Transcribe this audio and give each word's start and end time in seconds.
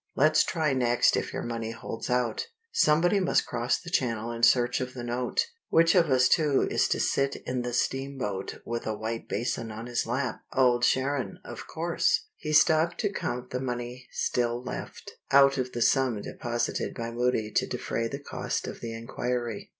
Let's 0.15 0.43
try 0.43 0.73
next 0.73 1.15
if 1.15 1.31
your 1.31 1.43
money 1.43 1.69
holds 1.69 2.09
out. 2.09 2.47
Somebody 2.71 3.19
must 3.19 3.45
cross 3.45 3.79
the 3.79 3.91
Channel 3.91 4.31
in 4.31 4.41
search 4.41 4.81
of 4.81 4.95
the 4.95 5.03
note. 5.03 5.45
Which 5.69 5.93
of 5.93 6.09
us 6.09 6.27
two 6.27 6.63
is 6.71 6.87
to 6.87 6.99
sit 6.99 7.35
in 7.45 7.61
the 7.61 7.71
steam 7.71 8.17
boat 8.17 8.63
with 8.65 8.87
a 8.87 8.97
white 8.97 9.29
basin 9.29 9.69
on 9.71 9.85
his 9.85 10.07
lap? 10.07 10.41
Old 10.55 10.83
Sharon, 10.83 11.37
of 11.45 11.67
course!" 11.67 12.25
He 12.35 12.51
stopped 12.51 12.99
to 13.01 13.13
count 13.13 13.51
the 13.51 13.61
money 13.61 14.07
still 14.11 14.63
left, 14.63 15.17
out 15.31 15.59
of 15.59 15.71
the 15.71 15.83
sum 15.83 16.19
deposited 16.23 16.95
by 16.95 17.11
Moody 17.11 17.51
to 17.51 17.67
defray 17.67 18.07
the 18.07 18.17
cost 18.17 18.65
of 18.67 18.81
the 18.81 18.91
inquiry. 18.95 19.69